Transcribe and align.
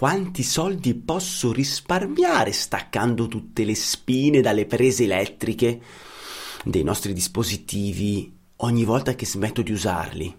Quanti 0.00 0.42
soldi 0.42 0.94
posso 0.94 1.52
risparmiare 1.52 2.52
staccando 2.52 3.28
tutte 3.28 3.64
le 3.64 3.74
spine 3.74 4.40
dalle 4.40 4.64
prese 4.64 5.04
elettriche 5.04 5.78
dei 6.64 6.82
nostri 6.82 7.12
dispositivi 7.12 8.34
ogni 8.56 8.84
volta 8.84 9.14
che 9.14 9.26
smetto 9.26 9.60
di 9.60 9.72
usarli? 9.72 10.34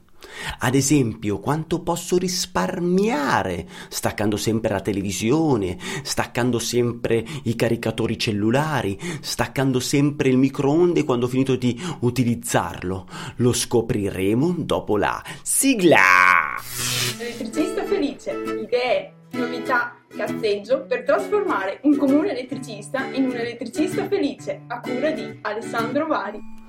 Ad 0.61 0.73
esempio, 0.73 1.39
quanto 1.39 1.83
posso 1.83 2.17
risparmiare 2.17 3.67
staccando 3.89 4.35
sempre 4.35 4.71
la 4.73 4.81
televisione, 4.81 5.77
staccando 6.01 6.57
sempre 6.57 7.23
i 7.43 7.55
caricatori 7.55 8.17
cellulari, 8.17 8.99
staccando 9.19 9.79
sempre 9.79 10.29
il 10.29 10.37
microonde 10.37 11.03
quando 11.03 11.27
ho 11.27 11.29
finito 11.29 11.55
di 11.55 11.79
utilizzarlo? 11.99 13.07
Lo 13.35 13.53
scopriremo 13.53 14.55
dopo 14.57 14.97
la 14.97 15.23
sigla! 15.43 16.55
Elettricista 17.19 17.83
felice, 17.83 18.31
idee, 18.31 19.19
novità, 19.71 19.95
cazzeggio 20.07 20.85
per 20.85 21.03
trasformare 21.03 21.79
un 21.83 21.95
comune 21.95 22.31
elettricista 22.31 23.05
in 23.13 23.25
un 23.25 23.35
elettricista 23.35 24.05
felice 24.07 24.63
a 24.67 24.81
cura 24.81 25.11
di 25.11 25.39
Alessandro 25.41 26.07
Vari. 26.07 26.59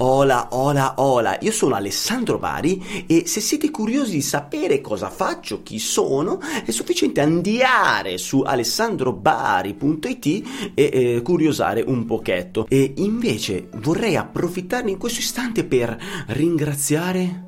Hola, 0.00 0.48
hola, 0.52 0.94
hola, 0.98 1.38
io 1.40 1.50
sono 1.50 1.74
Alessandro 1.74 2.38
Bari 2.38 3.04
e 3.08 3.26
se 3.26 3.40
siete 3.40 3.72
curiosi 3.72 4.12
di 4.12 4.22
sapere 4.22 4.80
cosa 4.80 5.10
faccio, 5.10 5.64
chi 5.64 5.80
sono, 5.80 6.38
è 6.64 6.70
sufficiente 6.70 7.20
andare 7.20 8.16
su 8.16 8.42
alessandrobari.it 8.42 10.26
e 10.74 10.90
eh, 10.92 11.20
curiosare 11.22 11.82
un 11.84 12.04
pochetto. 12.04 12.66
E 12.68 12.92
invece 12.98 13.68
vorrei 13.78 14.14
approfittarne 14.14 14.92
in 14.92 14.98
questo 14.98 15.18
istante 15.18 15.64
per 15.64 15.98
ringraziare 16.28 17.46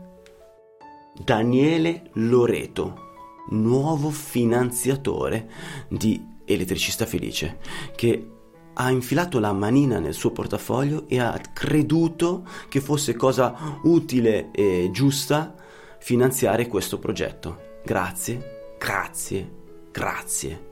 Daniele 1.25 2.11
Loreto 2.15 3.10
nuovo 3.51 4.11
finanziatore 4.11 5.49
di 5.89 6.25
Elettricista 6.45 7.07
Felice, 7.07 7.59
che 7.95 8.31
ha 8.75 8.91
infilato 8.91 9.39
la 9.39 9.53
manina 9.53 9.99
nel 9.99 10.15
suo 10.15 10.31
portafoglio 10.31 11.05
e 11.09 11.21
ha 11.21 11.39
creduto 11.53 12.47
che 12.69 12.81
fosse 12.81 13.15
cosa 13.15 13.79
utile 13.83 14.51
e 14.53 14.91
giusta 14.93 15.55
finanziare 15.99 16.67
questo 16.67 16.99
progetto. 16.99 17.79
Grazie, 17.85 18.75
grazie, 18.79 19.51
grazie. 19.91 20.69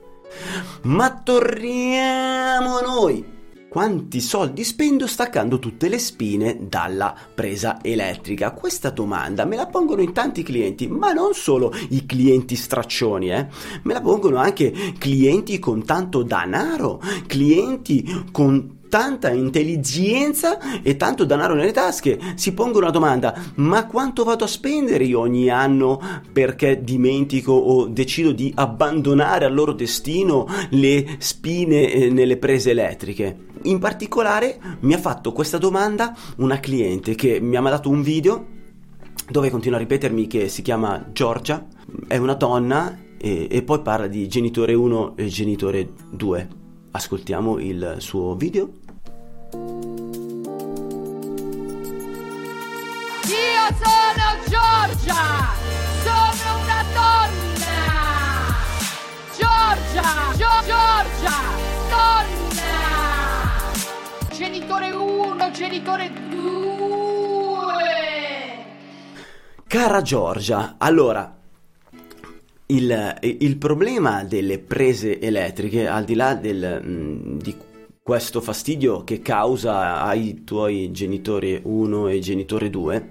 Ma 0.83 1.21
torniamo 1.21 2.77
a 2.77 2.81
noi 2.81 3.37
quanti 3.69 4.19
soldi 4.19 4.63
spendo 4.63 5.05
staccando 5.05 5.59
tutte 5.59 5.87
le 5.89 5.99
spine 5.99 6.57
dalla 6.67 7.15
presa 7.33 7.79
elettrica? 7.83 8.51
Questa 8.51 8.89
domanda 8.89 9.45
me 9.45 9.55
la 9.55 9.67
pongono 9.67 10.01
in 10.01 10.11
tanti 10.11 10.41
clienti, 10.41 10.87
ma 10.87 11.13
non 11.13 11.33
solo 11.33 11.71
i 11.89 12.05
clienti 12.05 12.55
straccioni, 12.55 13.29
eh? 13.29 13.47
me 13.83 13.93
la 13.93 14.01
pongono 14.01 14.37
anche 14.37 14.73
clienti 14.97 15.59
con 15.59 15.85
tanto 15.85 16.23
denaro, 16.23 16.99
clienti 17.27 18.25
con 18.31 18.77
tanta 18.89 19.29
intelligenza 19.29 20.81
e 20.81 20.97
tanto 20.97 21.23
denaro 21.23 21.53
nelle 21.53 21.71
tasche, 21.71 22.19
si 22.35 22.53
pongono 22.53 22.87
la 22.87 22.91
domanda: 22.91 23.39
ma 23.55 23.85
quanto 23.85 24.23
vado 24.23 24.43
a 24.43 24.47
spendere 24.47 25.05
io 25.05 25.19
ogni 25.19 25.49
anno 25.49 26.01
perché 26.33 26.83
dimentico 26.83 27.51
o 27.53 27.87
decido 27.87 28.31
di 28.31 28.51
abbandonare 28.55 29.45
al 29.45 29.53
loro 29.53 29.73
destino 29.73 30.47
le 30.71 31.17
spine 31.19 31.91
eh, 31.91 32.09
nelle 32.09 32.37
prese 32.37 32.71
elettriche? 32.71 33.47
In 33.63 33.79
particolare 33.79 34.59
mi 34.81 34.93
ha 34.93 34.97
fatto 34.97 35.33
questa 35.33 35.57
domanda 35.57 36.15
una 36.37 36.59
cliente 36.59 37.15
che 37.15 37.39
mi 37.41 37.55
ha 37.55 37.61
mandato 37.61 37.89
un 37.89 38.01
video 38.01 38.57
dove 39.29 39.49
continua 39.49 39.77
a 39.77 39.81
ripetermi 39.81 40.27
che 40.27 40.47
si 40.49 40.61
chiama 40.61 41.09
Giorgia, 41.11 41.67
è 42.07 42.17
una 42.17 42.33
donna 42.33 42.97
e, 43.17 43.47
e 43.49 43.61
poi 43.63 43.81
parla 43.81 44.07
di 44.07 44.27
genitore 44.27 44.73
1 44.73 45.17
e 45.17 45.27
genitore 45.27 45.89
2. 46.09 46.47
Ascoltiamo 46.91 47.59
il 47.59 47.95
suo 47.99 48.35
video. 48.35 48.69
Io 53.27 53.67
sono 53.77 54.25
Giorgia! 54.47 55.53
Sono 56.01 56.63
una 56.63 56.83
donna! 56.93 57.77
Giorgia! 59.37 60.33
Gio- 60.35 60.65
Giorgia! 60.65 61.37
Donna! 61.89 62.48
Genitore 64.39 64.91
1, 64.91 65.51
genitore 65.51 66.11
2! 66.29 66.37
Cara 69.67 70.01
Giorgia, 70.01 70.75
allora 70.77 71.37
il, 72.67 73.17
il, 73.19 73.57
problema 73.57 74.23
delle 74.23 74.59
prese 74.59 75.19
elettriche, 75.19 75.89
al 75.89 76.05
di 76.05 76.15
là 76.15 76.35
del, 76.35 76.81
mm, 76.81 77.37
di 77.39 77.53
questo 78.01 78.39
fastidio 78.39 79.03
che 79.03 79.19
causa 79.19 80.03
ai 80.03 80.45
tuoi 80.45 80.89
genitori 80.93 81.59
1 81.61 82.07
e 82.07 82.19
genitore 82.19 82.69
2, 82.69 83.09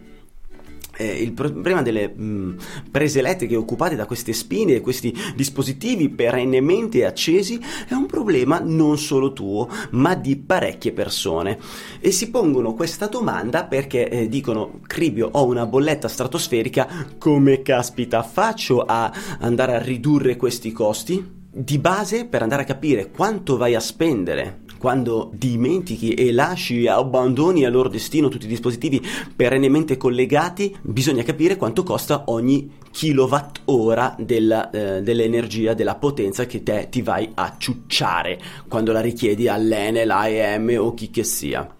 eh, 0.98 1.22
il 1.22 1.32
problema 1.32 1.80
delle 1.80 2.08
mh, 2.08 2.56
prese 2.90 3.20
elettriche 3.20 3.56
occupate 3.56 3.94
da 3.96 4.04
queste 4.04 4.32
spine 4.32 4.74
e 4.74 4.80
questi 4.80 5.14
dispositivi 5.34 6.08
perennemente 6.10 7.06
accesi 7.06 7.60
è 7.86 7.94
un 7.94 8.06
problema 8.06 8.60
non 8.62 8.98
solo 8.98 9.32
tuo, 9.32 9.68
ma 9.90 10.14
di 10.14 10.36
parecchie 10.36 10.92
persone. 10.92 11.58
E 12.00 12.10
si 12.10 12.30
pongono 12.30 12.74
questa 12.74 13.06
domanda 13.06 13.64
perché 13.64 14.08
eh, 14.08 14.28
dicono: 14.28 14.80
Cribio, 14.86 15.28
ho 15.32 15.46
una 15.46 15.66
bolletta 15.66 16.08
stratosferica, 16.08 16.88
come 17.18 17.62
caspita 17.62 18.22
faccio 18.22 18.82
a 18.82 19.12
andare 19.38 19.76
a 19.76 19.82
ridurre 19.82 20.36
questi 20.36 20.72
costi? 20.72 21.36
Di 21.50 21.78
base, 21.78 22.26
per 22.26 22.42
andare 22.42 22.62
a 22.62 22.66
capire 22.66 23.10
quanto 23.10 23.56
vai 23.56 23.74
a 23.74 23.80
spendere 23.80 24.66
quando 24.78 25.30
dimentichi 25.34 26.14
e 26.14 26.32
lasci 26.32 26.86
abbandoni 26.86 27.64
al 27.64 27.72
loro 27.72 27.88
destino 27.88 28.28
tutti 28.28 28.46
i 28.46 28.48
dispositivi 28.48 29.04
perennemente 29.34 29.96
collegati, 29.96 30.74
bisogna 30.82 31.22
capire 31.22 31.56
quanto 31.56 31.82
costa 31.82 32.24
ogni 32.26 32.76
kilowattora 32.90 34.16
della, 34.18 34.70
eh, 34.70 35.02
dell'energia, 35.02 35.74
della 35.74 35.96
potenza 35.96 36.46
che 36.46 36.62
te 36.62 36.88
ti 36.90 37.02
vai 37.02 37.30
a 37.34 37.56
ciucciare 37.58 38.40
quando 38.68 38.92
la 38.92 39.00
richiedi 39.00 39.48
all'Enel, 39.48 40.10
AEM 40.10 40.76
o 40.78 40.94
chi 40.94 41.10
che 41.10 41.24
sia. 41.24 41.72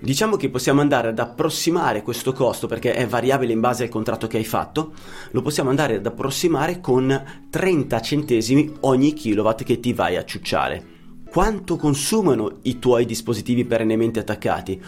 Diciamo 0.00 0.34
che 0.34 0.50
possiamo 0.50 0.80
andare 0.80 1.10
ad 1.10 1.18
approssimare 1.20 2.02
questo 2.02 2.32
costo 2.32 2.66
perché 2.66 2.92
è 2.92 3.06
variabile 3.06 3.52
in 3.52 3.60
base 3.60 3.84
al 3.84 3.88
contratto 3.88 4.26
che 4.26 4.36
hai 4.36 4.44
fatto, 4.44 4.94
lo 5.30 5.42
possiamo 5.42 5.70
andare 5.70 5.94
ad 5.94 6.06
approssimare 6.06 6.80
con 6.80 7.46
30 7.48 8.00
centesimi 8.00 8.72
ogni 8.80 9.12
kilowatt 9.12 9.62
che 9.62 9.78
ti 9.78 9.92
vai 9.92 10.16
a 10.16 10.24
ciucciare 10.24 10.91
quanto 11.32 11.76
consumano 11.76 12.58
i 12.64 12.78
tuoi 12.78 13.06
dispositivi 13.06 13.64
perennemente 13.64 14.18
attaccati. 14.18 14.78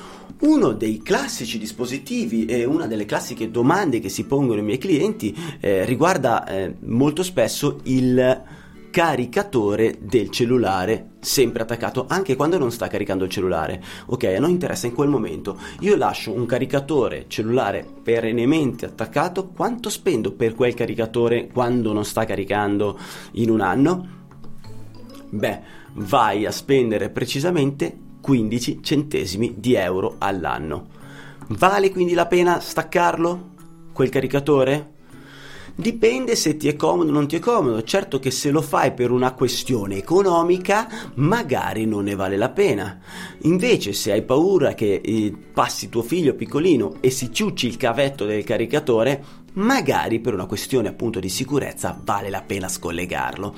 Uno 0.41 0.73
dei 0.73 0.99
classici 0.99 1.59
dispositivi 1.59 2.45
e 2.45 2.67
una 2.67 2.87
delle 2.87 3.07
classiche 3.07 3.51
domande 3.51 3.99
che 3.99 4.11
si 4.11 4.27
pongono 4.27 4.61
i 4.61 4.63
miei 4.63 4.77
clienti 4.77 5.35
eh, 5.59 5.87
riguarda 5.87 6.47
eh, 6.47 6.75
molto 6.81 7.23
spesso 7.23 7.81
il 7.85 8.43
caricatore 8.91 9.97
del 10.03 10.29
cellulare 10.29 11.13
sempre 11.21 11.63
attaccato 11.63 12.05
anche 12.09 12.37
quando 12.37 12.59
non 12.59 12.71
sta 12.71 12.89
caricando 12.89 13.25
il 13.25 13.31
cellulare. 13.31 13.83
Ok, 14.07 14.25
a 14.25 14.39
noi 14.39 14.51
interessa 14.51 14.87
in 14.87 14.93
quel 14.93 15.09
momento. 15.09 15.59
Io 15.81 15.97
lascio 15.97 16.31
un 16.31 16.45
caricatore 16.45 17.25
cellulare 17.27 17.87
perennemente 18.03 18.85
attaccato, 18.85 19.49
quanto 19.49 19.89
spendo 19.89 20.33
per 20.33 20.55
quel 20.55 20.75
caricatore 20.75 21.49
quando 21.49 21.95
non 21.95 22.05
sta 22.05 22.27
caricando 22.27 22.99
in 23.33 23.49
un 23.49 23.63
anno? 23.63 24.23
Beh, 25.35 25.61
vai 25.95 26.47
a 26.47 26.53
spendere 26.53 27.11
precisamente 27.11 27.99
15 28.21 28.79
centesimi 28.83 29.55
di 29.59 29.75
euro 29.75 30.15
all'anno. 30.19 30.87
Vale 31.49 31.91
quindi 31.91 32.15
la 32.15 32.27
pena 32.27 32.61
staccarlo? 32.61 33.51
Quel 33.93 34.11
caricatore? 34.11 34.93
Dipende 35.75 36.37
se 36.37 36.57
ti 36.57 36.69
è 36.69 36.77
comodo 36.77 37.11
o 37.11 37.13
non 37.13 37.27
ti 37.27 37.35
è 37.35 37.39
comodo. 37.41 37.83
Certo 37.83 38.21
che 38.21 38.31
se 38.31 38.53
lo 38.53 38.63
fai 38.63 38.93
per 38.93 39.11
una 39.11 39.33
questione 39.33 39.97
economica, 39.97 40.89
magari 41.15 41.85
non 41.85 42.05
ne 42.05 42.15
vale 42.15 42.37
la 42.37 42.51
pena. 42.51 43.01
Invece, 43.41 43.93
se 43.93 44.13
hai 44.13 44.23
paura 44.23 44.75
che 44.75 45.01
eh, 45.05 45.35
passi 45.53 45.89
tuo 45.89 46.03
figlio 46.03 46.35
piccolino 46.35 46.99
e 47.01 47.11
si 47.11 47.33
ciucci 47.33 47.67
il 47.67 47.77
cavetto 47.77 48.25
del 48.25 48.45
caricatore, 48.45 49.25
magari 49.55 50.21
per 50.21 50.33
una 50.33 50.47
questione 50.47 50.87
appunto 50.87 51.19
di 51.19 51.29
sicurezza 51.29 52.01
vale 52.05 52.31
la 52.31 52.43
pena 52.43 52.69
scollegarlo. 52.69 53.55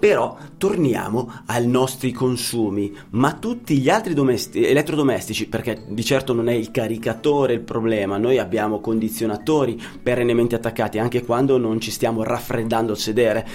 Però 0.00 0.34
torniamo 0.56 1.30
ai 1.44 1.66
nostri 1.66 2.10
consumi, 2.10 2.90
ma 3.10 3.34
tutti 3.34 3.76
gli 3.76 3.90
altri 3.90 4.14
domesti- 4.14 4.64
elettrodomestici, 4.64 5.46
perché 5.46 5.84
di 5.86 6.02
certo 6.02 6.32
non 6.32 6.48
è 6.48 6.54
il 6.54 6.70
caricatore 6.70 7.52
il 7.52 7.60
problema, 7.60 8.16
noi 8.16 8.38
abbiamo 8.38 8.80
condizionatori 8.80 9.78
perennemente 10.02 10.54
attaccati 10.54 10.98
anche 10.98 11.22
quando 11.22 11.58
non 11.58 11.80
ci 11.80 11.90
stiamo 11.90 12.22
raffreddando 12.22 12.92
al 12.92 12.98
sedere 12.98 13.46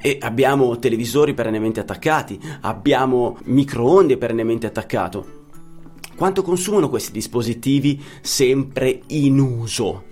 e 0.00 0.18
abbiamo 0.20 0.76
televisori 0.80 1.34
perennemente 1.34 1.78
attaccati, 1.78 2.36
abbiamo 2.62 3.38
microonde 3.44 4.18
perennemente 4.18 4.66
attaccato. 4.66 5.40
Quanto 6.16 6.42
consumano 6.42 6.88
questi 6.88 7.12
dispositivi 7.12 8.02
sempre 8.20 9.02
in 9.06 9.38
uso? 9.38 10.10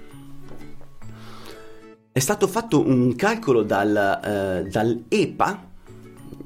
È 2.12 2.18
stato 2.18 2.46
fatto 2.46 2.86
un 2.86 3.14
calcolo 3.16 3.62
dal, 3.62 4.20
eh, 4.24 4.68
dall'EPA, 4.68 5.69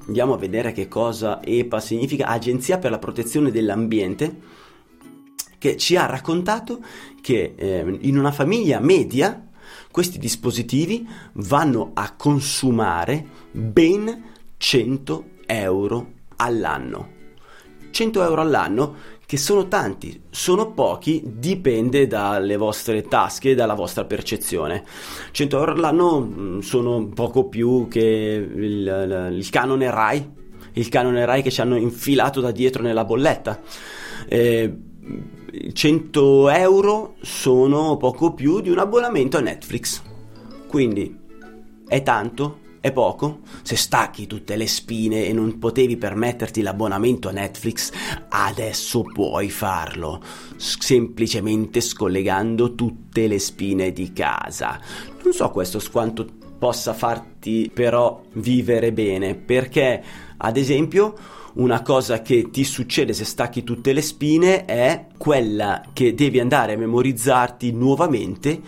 andiamo 0.07 0.35
a 0.35 0.39
vedere 0.39 0.73
che 0.73 0.89
cosa 0.89 1.43
EPA 1.43 1.81
significa, 1.81 2.27
Agenzia 2.27 2.79
per 2.79 2.91
la 2.91 2.99
protezione 2.99 3.51
dell'ambiente, 3.51 4.63
che 5.59 5.77
ci 5.77 5.97
ha 5.97 6.07
raccontato 6.07 6.81
che 7.21 7.55
eh, 7.57 7.99
in 8.01 8.19
una 8.19 8.33
famiglia 8.33 8.81
media 8.81 9.49
questi 9.91 10.19
dispositivi 10.19 11.09
vanno 11.35 11.93
a 11.95 12.15
consumare 12.17 13.27
ben 13.51 14.25
100 14.57 15.25
euro 15.47 16.13
all'anno. 16.37 17.13
100 17.91 18.23
euro 18.23 18.41
all'anno 18.41 18.97
che 19.27 19.37
sono 19.37 19.69
tanti, 19.69 20.23
sono 20.31 20.73
pochi, 20.73 21.23
dipende 21.25 22.07
dalle 22.07 22.57
vostre 22.57 23.03
tasche 23.03 23.51
e 23.51 23.55
dalla 23.55 23.75
vostra 23.75 24.05
percezione. 24.05 24.85
100 25.31 25.57
euro 25.57 25.73
all'anno 25.73 26.21
mm, 26.21 26.59
sono 26.61 27.09
poco 27.09 27.49
più 27.49 27.89
che 27.89 28.01
il, 28.01 29.31
il 29.33 29.51
canone 29.51 29.91
RAI, 29.91 30.31
il 30.73 30.89
canone 30.89 31.25
RAI 31.25 31.43
che 31.43 31.51
ci 31.51 31.61
hanno 31.61 31.77
infilato 31.77 32.41
da 32.41 32.51
dietro 32.51 32.83
nella 32.83 33.05
bolletta. 33.05 33.61
Eh, 34.29 34.77
100 35.73 36.49
euro 36.51 37.15
sono 37.21 37.97
poco 37.97 38.35
più 38.35 38.61
di 38.61 38.71
un 38.71 38.79
abbonamento 38.79 39.37
a 39.37 39.41
Netflix. 39.41 40.03
Quindi 40.67 41.17
è 41.87 42.03
tanto? 42.03 42.63
È 42.85 42.93
poco? 42.93 43.39
Se 43.63 43.77
stacchi 43.77 44.27
tutte 44.27 44.57
le 44.57 44.67
spine 44.67 45.25
e 45.25 45.33
non 45.33 45.59
potevi 45.59 45.97
permetterti 45.97 46.61
l'abbonamento 46.61 47.31
a 47.31 47.33
Netflix, 47.33 47.91
adesso 48.29 49.01
puoi 49.01 49.49
farlo, 49.49 50.23
semplicemente 50.59 51.81
scollegando 51.81 52.75
tutte 52.75 53.27
le 53.27 53.39
spine 53.39 53.91
di 53.91 54.13
casa. 54.13 54.79
Non 55.23 55.33
so 55.33 55.49
questo 55.49 55.81
quanto 55.91 56.29
possa 56.59 56.93
farti 56.93 57.71
però 57.73 58.21
vivere 58.33 58.93
bene, 58.93 59.35
perché 59.35 60.05
ad 60.37 60.59
esempio 60.59 61.17
una 61.55 61.81
cosa 61.81 62.21
che 62.21 62.51
ti 62.51 62.65
succede 62.65 63.15
se 63.15 63.25
stacchi 63.25 63.65
tutte 63.65 63.95
le 63.95 64.03
spine 64.03 64.67
è 64.67 65.07
quella 65.17 65.81
che 65.95 66.15
devi 66.15 66.39
andare 66.39 66.75
a 66.75 66.77
memorizzarti 66.77 67.73
nuovamente 67.73 68.61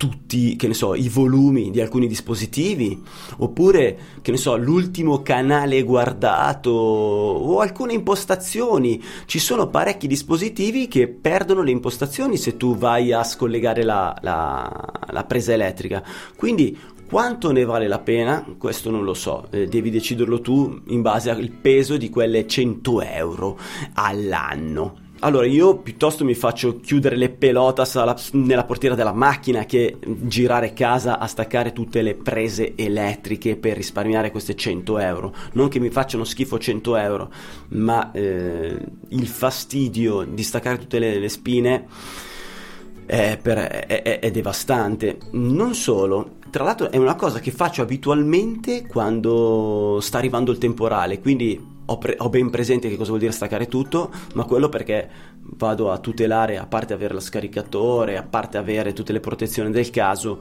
tutti, 0.00 0.56
che 0.56 0.66
ne 0.66 0.72
so, 0.72 0.94
i 0.94 1.10
volumi 1.10 1.70
di 1.70 1.78
alcuni 1.78 2.06
dispositivi, 2.06 3.02
oppure, 3.36 3.98
che 4.22 4.30
ne 4.30 4.38
so, 4.38 4.56
l'ultimo 4.56 5.20
canale 5.20 5.82
guardato 5.82 6.70
o 6.70 7.60
alcune 7.60 7.92
impostazioni. 7.92 9.02
Ci 9.26 9.38
sono 9.38 9.68
parecchi 9.68 10.06
dispositivi 10.06 10.88
che 10.88 11.06
perdono 11.06 11.60
le 11.60 11.72
impostazioni 11.72 12.38
se 12.38 12.56
tu 12.56 12.78
vai 12.78 13.12
a 13.12 13.22
scollegare 13.22 13.82
la, 13.82 14.16
la, 14.22 14.90
la 15.10 15.24
presa 15.24 15.52
elettrica. 15.52 16.02
Quindi 16.34 16.78
quanto 17.06 17.52
ne 17.52 17.66
vale 17.66 17.86
la 17.86 17.98
pena? 17.98 18.42
Questo 18.56 18.90
non 18.90 19.04
lo 19.04 19.12
so, 19.12 19.48
eh, 19.50 19.66
devi 19.66 19.90
deciderlo 19.90 20.40
tu 20.40 20.80
in 20.86 21.02
base 21.02 21.28
al 21.28 21.50
peso 21.50 21.98
di 21.98 22.08
quelle 22.08 22.46
100 22.46 23.02
euro 23.02 23.58
all'anno. 23.92 25.08
Allora, 25.22 25.44
io 25.44 25.76
piuttosto 25.76 26.24
mi 26.24 26.34
faccio 26.34 26.80
chiudere 26.80 27.14
le 27.14 27.28
pelotas 27.28 27.96
alla, 27.96 28.16
nella 28.32 28.64
portiera 28.64 28.94
della 28.94 29.12
macchina 29.12 29.64
che 29.66 29.98
girare 30.00 30.72
casa 30.72 31.18
a 31.18 31.26
staccare 31.26 31.72
tutte 31.72 32.00
le 32.00 32.14
prese 32.14 32.74
elettriche 32.74 33.56
per 33.56 33.76
risparmiare 33.76 34.30
queste 34.30 34.56
100 34.56 34.98
euro. 34.98 35.34
Non 35.52 35.68
che 35.68 35.78
mi 35.78 35.90
facciano 35.90 36.24
schifo 36.24 36.58
100 36.58 36.96
euro, 36.96 37.30
ma 37.68 38.10
eh, 38.12 38.78
il 39.08 39.26
fastidio 39.26 40.22
di 40.22 40.42
staccare 40.42 40.78
tutte 40.78 40.98
le, 40.98 41.18
le 41.18 41.28
spine 41.28 41.86
è, 43.04 43.38
per, 43.42 43.58
è, 43.58 44.02
è, 44.02 44.18
è 44.20 44.30
devastante. 44.30 45.18
Non 45.32 45.74
solo, 45.74 46.36
tra 46.48 46.64
l'altro 46.64 46.90
è 46.90 46.96
una 46.96 47.14
cosa 47.14 47.40
che 47.40 47.50
faccio 47.50 47.82
abitualmente 47.82 48.86
quando 48.86 49.98
sta 50.00 50.16
arrivando 50.16 50.50
il 50.50 50.56
temporale, 50.56 51.20
quindi 51.20 51.78
ho, 51.90 51.98
pre- 51.98 52.16
ho, 52.18 52.28
ben 52.28 52.50
presente 52.50 52.88
che 52.88 52.96
cosa 52.96 53.08
vuol 53.08 53.20
dire 53.20 53.32
staccare 53.32 53.66
tutto, 53.66 54.10
ma 54.34 54.44
quello 54.44 54.68
perché 54.68 55.08
vado 55.40 55.90
a 55.90 55.98
tutelare, 55.98 56.56
a 56.56 56.66
parte 56.66 56.92
avere 56.92 57.14
lo 57.14 57.20
scaricatore, 57.20 58.16
a 58.16 58.22
parte 58.22 58.58
avere 58.58 58.92
tutte 58.92 59.12
le 59.12 59.20
protezioni 59.20 59.70
del 59.70 59.90
caso, 59.90 60.40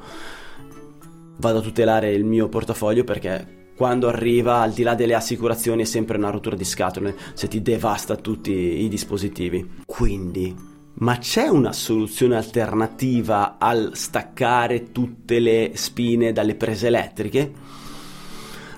vado 1.38 1.58
a 1.60 1.62
tutelare 1.62 2.12
il 2.12 2.24
mio 2.24 2.50
portafoglio 2.50 3.04
perché 3.04 3.58
quando 3.76 4.10
arriva, 4.10 4.60
al 4.60 4.74
di 4.74 4.84
là 4.84 4.94
delle 4.94 5.16
assicurazioni, 5.16 5.84
è 5.84 5.86
sempre 5.86 6.18
una 6.18 6.30
rottura 6.30 6.56
di 6.56 6.66
scatole 6.66 7.16
se 7.34 7.48
ti 7.48 7.62
devasta 7.62 8.18
tutti 8.18 8.52
i 8.52 8.90
dispositivi. 8.90 9.84
Quindi, 9.86 10.54
ma 10.96 11.18
c'è 11.18 11.48
una 11.48 11.72
soluzione 11.72 12.36
alternativa 12.36 13.58
al 13.58 13.92
staccare 13.94 14.92
tutte 14.92 15.40
le 15.40 15.72
spine 15.76 16.34
dalle 16.34 16.56
prese 16.56 16.88
elettriche? 16.88 17.54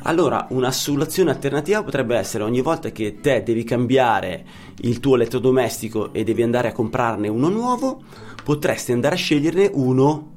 Allora, 0.03 0.47
una 0.49 0.71
soluzione 0.71 1.29
alternativa 1.29 1.83
potrebbe 1.83 2.15
essere 2.15 2.43
ogni 2.43 2.61
volta 2.61 2.89
che 2.91 3.19
te 3.21 3.43
devi 3.43 3.63
cambiare 3.63 4.45
il 4.81 4.99
tuo 4.99 5.15
elettrodomestico 5.15 6.11
e 6.11 6.23
devi 6.23 6.41
andare 6.41 6.69
a 6.69 6.73
comprarne 6.73 7.27
uno 7.27 7.49
nuovo, 7.49 8.01
potresti 8.43 8.91
andare 8.91 9.15
a 9.15 9.17
sceglierne 9.17 9.69
uno 9.73 10.31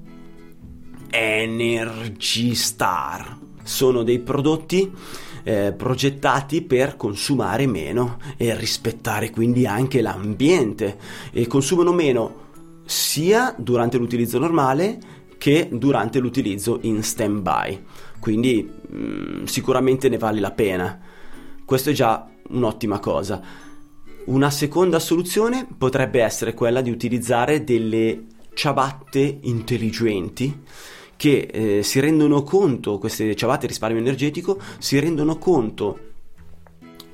Energy 1.08 2.54
Star. 2.54 3.38
Sono 3.62 4.02
dei 4.02 4.18
prodotti 4.18 4.92
eh, 5.44 5.72
progettati 5.72 6.60
per 6.62 6.96
consumare 6.96 7.66
meno 7.66 8.18
e 8.36 8.54
rispettare 8.56 9.30
quindi 9.30 9.66
anche 9.66 10.02
l'ambiente 10.02 10.98
e 11.32 11.46
consumano 11.46 11.92
meno 11.92 12.42
sia 12.84 13.54
durante 13.56 13.96
l'utilizzo 13.96 14.38
normale 14.38 14.98
che 15.38 15.68
durante 15.70 16.18
l'utilizzo 16.18 16.78
in 16.82 17.02
stand 17.02 17.40
by 17.40 17.82
quindi 18.24 18.66
mh, 18.66 18.96
mm, 18.96 19.44
sicuramente 19.44 20.08
ne 20.08 20.16
vale 20.16 20.40
la 20.40 20.50
pena. 20.50 20.98
Questo 21.62 21.90
è 21.90 21.92
già 21.92 22.26
un'ottima 22.48 22.98
cosa. 22.98 23.38
Una 24.24 24.48
seconda 24.48 24.98
soluzione 24.98 25.66
potrebbe 25.76 26.22
essere 26.22 26.54
quella 26.54 26.80
di 26.80 26.88
utilizzare 26.88 27.64
delle 27.64 28.24
ciabatte 28.54 29.40
intelligenti 29.42 30.62
che 31.16 31.48
eh, 31.52 31.82
si 31.82 32.00
rendono 32.00 32.42
conto, 32.44 32.96
queste 32.96 33.36
ciabatte 33.36 33.66
risparmio 33.66 34.00
energetico, 34.00 34.58
si 34.78 34.98
rendono 34.98 35.36
conto 35.36 35.98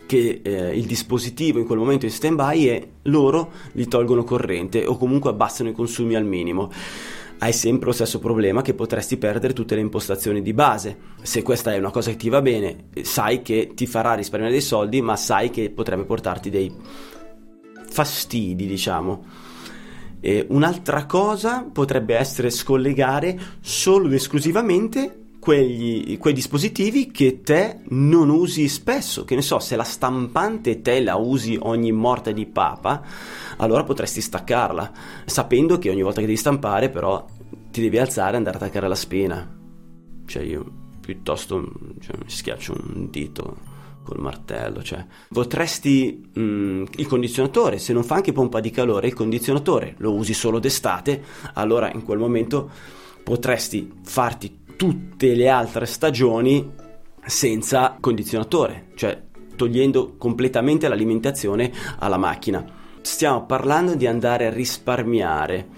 che 0.07 0.43
eh, 0.45 0.77
il 0.77 0.87
dispositivo 0.87 1.59
in 1.59 1.67
quel 1.67 1.79
momento 1.79 2.07
è 2.07 2.09
in 2.09 2.15
stand 2.15 2.37
by 2.37 2.69
e 2.69 2.89
loro 3.03 3.51
gli 3.73 3.87
tolgono 3.89 4.23
corrente 4.23 4.87
o 4.87 4.97
comunque 4.97 5.31
abbassano 5.31 5.71
i 5.71 5.73
consumi 5.73 6.15
al 6.15 6.25
minimo 6.25 6.71
hai 7.43 7.53
sempre 7.55 7.87
lo 7.87 7.93
stesso 7.93 8.19
problema 8.19 8.61
che 8.61 8.75
potresti 8.75 9.17
perdere 9.17 9.55
tutte 9.55 9.75
le 9.75 9.81
impostazioni 9.81 10.43
di 10.43 10.53
base. 10.53 10.99
Se 11.23 11.43
questa 11.43 11.73
è 11.73 11.79
una 11.79 11.91
cosa 11.91 12.11
che 12.11 12.17
ti 12.17 12.29
va 12.29 12.43
bene, 12.43 12.89
sai 13.03 13.41
che 13.41 13.73
ti 13.75 13.87
farà 13.87 14.13
risparmiare 14.15 14.53
dei 14.53 14.63
soldi, 14.63 15.01
ma 15.01 15.17
sai 15.17 15.49
che 15.49 15.71
potrebbe 15.71 16.05
portarti 16.05 16.51
dei 16.51 16.71
fastidi, 17.89 18.67
diciamo. 18.67 19.25
E 20.21 20.45
un'altra 20.51 21.07
cosa 21.07 21.63
potrebbe 21.63 22.15
essere 22.15 22.51
scollegare 22.51 23.39
solo 23.61 24.07
ed 24.07 24.13
esclusivamente 24.13 25.20
quegli, 25.41 26.19
quei 26.19 26.35
dispositivi 26.35 27.11
che 27.11 27.41
te 27.41 27.81
non 27.89 28.29
usi 28.29 28.69
spesso. 28.69 29.25
Che 29.25 29.35
ne 29.35 29.43
so, 29.43 29.59
se 29.59 29.75
la 29.75 29.83
stampante 29.83 30.83
te 30.83 31.01
la 31.01 31.17
usi 31.17 31.59
ogni 31.61 31.91
morte 31.91 32.33
di 32.33 32.47
papa, 32.47 33.03
allora 33.57 33.83
potresti 33.83 34.21
staccarla, 34.21 34.93
sapendo 35.25 35.79
che 35.79 35.91
ogni 35.91 36.03
volta 36.03 36.21
che 36.21 36.27
devi 36.27 36.39
stampare, 36.39 36.91
però 36.91 37.27
ti 37.73 37.81
devi 37.81 37.99
alzare 37.99 38.35
e 38.35 38.37
andare 38.37 38.59
a 38.59 38.61
attaccare 38.61 38.87
la 38.87 38.95
spina. 38.95 39.59
Cioè, 40.27 40.43
io 40.43 40.65
piuttosto 41.01 41.73
cioè, 42.01 42.17
mi 42.23 42.31
schiaccio 42.31 42.73
un 42.73 43.09
dito 43.11 43.79
col 44.05 44.21
martello, 44.21 44.83
cioè 44.83 45.05
potresti 45.29 46.31
mh, 46.33 46.41
mm, 46.41 46.85
il 46.97 47.07
condizionatore, 47.07 47.79
se 47.79 47.93
non 47.93 48.05
fa 48.05 48.17
anche 48.17 48.33
pompa 48.33 48.61
di 48.61 48.71
calore, 48.71 49.09
il 49.09 49.15
condizionatore 49.15 49.95
lo 49.99 50.15
usi 50.15 50.35
solo 50.35 50.59
d'estate, 50.59 51.23
allora 51.55 51.91
in 51.93 52.03
quel 52.03 52.19
momento 52.19 52.71
potresti 53.23 53.93
farti 54.03 54.60
tutte 54.81 55.35
le 55.35 55.51
altre 55.51 55.85
stagioni 55.85 56.73
senza 57.27 57.99
condizionatore, 58.01 58.87
cioè 58.95 59.21
togliendo 59.55 60.15
completamente 60.17 60.89
l'alimentazione 60.89 61.71
alla 61.99 62.17
macchina. 62.17 62.65
Stiamo 63.03 63.45
parlando 63.45 63.95
di 63.95 64.07
andare 64.07 64.47
a 64.47 64.51
risparmiare 64.51 65.69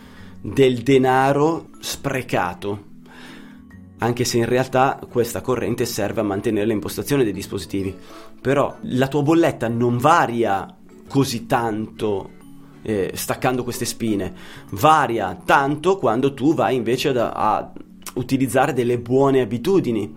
del 0.40 0.82
denaro 0.82 1.70
sprecato 1.80 2.90
anche 3.98 4.22
se 4.24 4.38
in 4.38 4.46
realtà 4.46 5.00
questa 5.10 5.40
corrente 5.40 5.84
serve 5.84 6.20
a 6.20 6.24
mantenere 6.24 6.66
l'impostazione 6.66 7.24
dei 7.24 7.32
dispositivi. 7.32 7.96
Però 8.40 8.76
la 8.82 9.08
tua 9.08 9.22
bolletta 9.22 9.66
non 9.66 9.98
varia 9.98 10.76
così 11.08 11.46
tanto 11.46 12.30
eh, 12.82 13.10
staccando 13.14 13.64
queste 13.64 13.84
spine, 13.84 14.32
varia 14.70 15.40
tanto 15.44 15.98
quando 15.98 16.34
tu 16.34 16.54
vai 16.54 16.76
invece 16.76 17.08
a, 17.08 17.30
a 17.30 17.72
utilizzare 18.14 18.72
delle 18.72 18.98
buone 18.98 19.40
abitudini. 19.40 20.14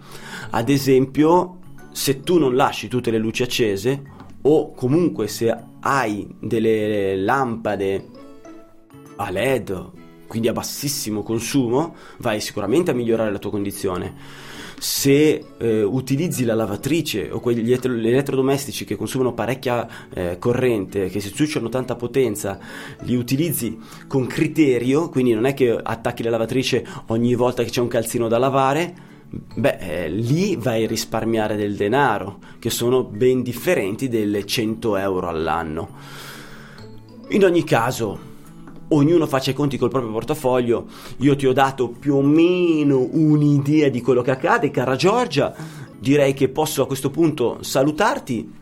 Ad 0.51 0.69
esempio, 0.69 1.59
se 1.91 2.21
tu 2.21 2.37
non 2.37 2.55
lasci 2.55 2.87
tutte 2.87 3.11
le 3.11 3.17
luci 3.17 3.43
accese 3.43 4.01
o 4.41 4.71
comunque 4.71 5.27
se 5.27 5.55
hai 5.79 6.27
delle 6.39 7.15
lampade 7.17 8.09
a 9.15 9.29
LED 9.29 10.03
quindi 10.27 10.47
a 10.47 10.53
bassissimo 10.53 11.23
consumo, 11.23 11.95
vai 12.17 12.41
sicuramente 12.41 12.91
a 12.91 12.93
migliorare 12.93 13.31
la 13.31 13.37
tua 13.37 13.51
condizione. 13.51 14.13
Se 14.77 15.45
eh, 15.57 15.83
utilizzi 15.83 16.43
la 16.43 16.53
lavatrice 16.53 17.29
o 17.31 17.39
quegli 17.39 17.71
elettrodomestici 17.71 18.85
che 18.85 18.95
consumano 18.95 19.33
parecchia 19.33 19.87
eh, 20.13 20.37
corrente, 20.37 21.09
che 21.09 21.19
si 21.19 21.33
ciucciano 21.33 21.69
tanta 21.69 21.95
potenza, 21.95 22.59
li 23.01 23.15
utilizzi 23.15 23.79
con 24.07 24.27
criterio, 24.27 25.09
quindi 25.09 25.33
non 25.33 25.45
è 25.45 25.53
che 25.53 25.71
attacchi 25.71 26.23
la 26.23 26.29
lavatrice 26.29 26.85
ogni 27.07 27.35
volta 27.35 27.63
che 27.63 27.69
c'è 27.69 27.81
un 27.81 27.87
calzino 27.87 28.27
da 28.27 28.37
lavare, 28.37 28.93
beh, 29.55 29.77
eh, 29.79 30.09
lì 30.09 30.55
vai 30.55 30.83
a 30.83 30.87
risparmiare 30.87 31.55
del 31.55 31.75
denaro, 31.75 32.39
che 32.59 32.69
sono 32.69 33.03
ben 33.03 33.41
differenti 33.41 34.07
delle 34.07 34.45
100 34.45 34.97
euro 34.97 35.29
all'anno. 35.29 35.89
In 37.29 37.43
ogni 37.43 37.63
caso, 37.63 38.33
ognuno 38.89 39.27
faccia 39.27 39.51
i 39.51 39.53
conti 39.53 39.77
col 39.77 39.89
proprio 39.89 40.11
portafoglio. 40.11 40.85
Io 41.17 41.35
ti 41.35 41.47
ho 41.47 41.53
dato 41.53 41.89
più 41.89 42.15
o 42.15 42.21
meno 42.21 43.07
un'idea 43.11 43.89
di 43.89 44.01
quello 44.01 44.21
che 44.21 44.31
accade, 44.31 44.71
cara 44.71 44.95
Giorgia. 44.95 45.53
Direi 45.97 46.33
che 46.33 46.49
posso 46.49 46.83
a 46.83 46.87
questo 46.87 47.09
punto 47.09 47.57
salutarti, 47.61 48.53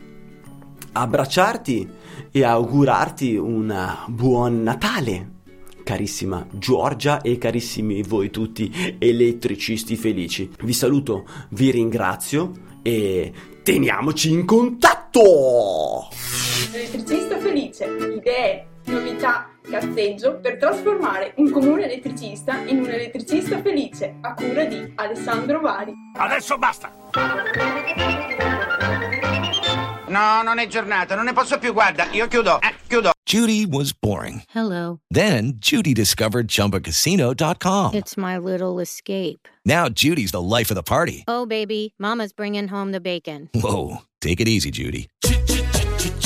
abbracciarti 0.92 1.88
e 2.30 2.44
augurarti 2.44 3.36
un 3.36 3.96
buon 4.08 4.62
Natale. 4.62 5.32
Carissima 5.84 6.46
Giorgia 6.50 7.20
e 7.20 7.36
carissimi 7.36 8.02
voi 8.02 8.30
tutti 8.30 8.96
elettricisti 8.98 9.96
felici. 9.96 10.50
Vi 10.62 10.72
saluto, 10.72 11.26
vi 11.50 11.70
ringrazio 11.70 12.52
e 12.80 13.30
teniamoci 13.62 14.30
in 14.30 14.46
contatto! 14.46 16.08
Elettricista 16.72 17.38
felice, 17.38 17.84
idee, 18.16 18.66
novità 18.86 19.48
cazzeggio 19.70 20.38
per 20.40 20.58
trasformare 20.58 21.32
un 21.36 21.50
comune 21.50 21.84
elettricista 21.84 22.58
in 22.66 22.80
un 22.80 22.90
elettricista 22.90 23.60
felice 23.60 24.16
a 24.20 24.34
cura 24.34 24.64
di 24.64 24.92
Alessandro 24.96 25.60
Vari. 25.60 25.92
Adesso 26.16 26.58
basta! 26.58 26.92
No, 30.06 30.42
non 30.42 30.58
è 30.58 30.66
giornata, 30.66 31.14
non 31.14 31.24
ne 31.24 31.32
posso 31.32 31.58
più, 31.58 31.72
guarda, 31.72 32.08
io 32.12 32.28
chiudo, 32.28 32.60
eh, 32.60 32.74
chiudo. 32.86 33.12
Judy 33.26 33.64
was 33.64 33.92
boring. 33.92 34.42
Hello. 34.54 35.00
Then 35.10 35.54
Judy 35.56 35.94
discovered 35.94 36.46
ChumbaCasino.com. 36.46 37.94
It's 37.94 38.16
my 38.16 38.36
little 38.36 38.80
escape. 38.80 39.48
Now 39.64 39.88
Judy's 39.88 40.30
the 40.30 40.42
life 40.42 40.70
of 40.70 40.76
the 40.76 40.82
party. 40.82 41.24
Oh, 41.26 41.46
baby, 41.46 41.94
mama's 41.98 42.32
bringing 42.32 42.68
home 42.68 42.92
the 42.92 43.00
bacon. 43.00 43.48
Whoa, 43.54 44.02
take 44.20 44.40
it 44.40 44.46
easy, 44.46 44.70
Judy. 44.70 45.08